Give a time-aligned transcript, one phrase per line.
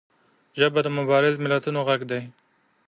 [0.57, 2.21] ژبه د مبارزو ملتونو غږ دی